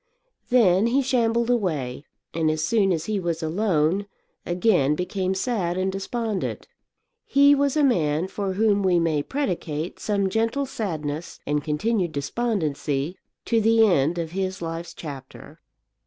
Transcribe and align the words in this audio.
Then 0.49 0.87
he 0.87 1.03
shambled 1.03 1.51
away, 1.51 2.05
and 2.33 2.49
as 2.49 2.65
soon 2.65 2.91
as 2.91 3.05
he 3.05 3.19
was 3.19 3.43
alone, 3.43 4.07
again 4.47 4.95
became 4.95 5.35
sad 5.35 5.77
and 5.77 5.91
despondent. 5.91 6.67
He 7.23 7.53
was 7.53 7.77
a 7.77 7.83
man 7.83 8.27
for 8.27 8.53
whom 8.53 8.81
we 8.81 8.97
may 8.99 9.21
predicate 9.21 9.99
some 9.99 10.27
gentle 10.27 10.65
sadness 10.65 11.39
and 11.45 11.63
continued 11.63 12.13
despondency 12.13 13.15
to 13.45 13.61
the 13.61 13.85
end 13.85 14.17
of 14.17 14.31
his 14.31 14.59
life's 14.59 14.95
chapter. 14.95 15.59